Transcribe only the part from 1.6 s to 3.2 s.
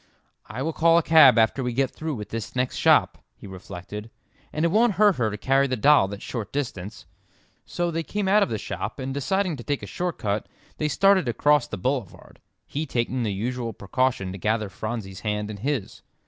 we get through with this next shop,"